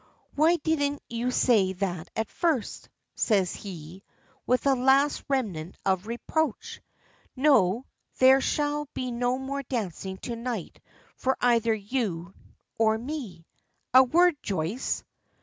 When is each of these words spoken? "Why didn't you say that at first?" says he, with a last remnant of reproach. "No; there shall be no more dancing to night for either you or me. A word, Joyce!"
"Why 0.33 0.55
didn't 0.55 1.03
you 1.09 1.29
say 1.29 1.73
that 1.73 2.09
at 2.15 2.31
first?" 2.31 2.89
says 3.13 3.53
he, 3.53 4.01
with 4.47 4.65
a 4.65 4.73
last 4.73 5.23
remnant 5.29 5.77
of 5.85 6.07
reproach. 6.07 6.81
"No; 7.35 7.85
there 8.17 8.41
shall 8.41 8.87
be 8.95 9.11
no 9.11 9.37
more 9.37 9.61
dancing 9.61 10.17
to 10.23 10.35
night 10.35 10.81
for 11.17 11.37
either 11.39 11.75
you 11.75 12.33
or 12.79 12.97
me. 12.97 13.45
A 13.93 14.01
word, 14.01 14.35
Joyce!" 14.41 15.03